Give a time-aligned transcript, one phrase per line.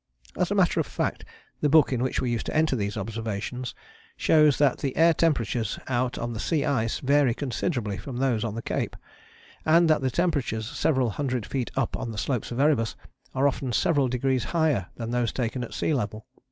[0.35, 1.25] As a matter of fact
[1.59, 3.75] the book in which we used to enter these observations
[4.17, 8.55] shows that the air temperatures out on the sea ice vary considerably from those on
[8.55, 8.95] the cape,
[9.63, 12.95] and that the temperatures several hundred feet up on the slopes of Erebus
[13.35, 16.25] are often several degrees higher than those taken at sea level.